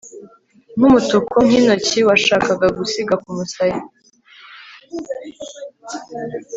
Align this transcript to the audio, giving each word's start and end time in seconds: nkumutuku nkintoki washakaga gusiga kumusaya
nkumutuku 0.77 1.35
nkintoki 1.47 1.99
washakaga 2.09 2.67
gusiga 2.77 3.13
kumusaya 3.23 3.79